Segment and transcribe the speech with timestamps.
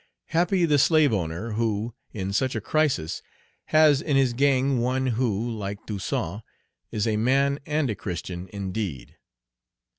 [0.29, 3.21] Happy the slave owner who, in such a crisis,
[3.65, 6.41] has in his gang one who, like Toussaint,
[6.89, 9.17] is a man and a Christian indeed.